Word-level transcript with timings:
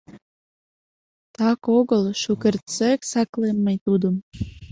Так 1.37 1.61
огыл 1.77 2.03
шукертсек 2.21 2.99
саклем 3.11 3.57
мый 3.65 3.77
тудым. 3.85 4.15